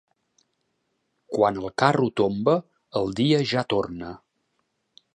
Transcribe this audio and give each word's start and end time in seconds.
Quan 1.35 1.59
el 1.61 1.69
Carro 1.83 2.09
tomba, 2.23 2.57
el 3.03 3.15
dia 3.23 3.45
ja 3.55 3.67
torna. 3.75 4.19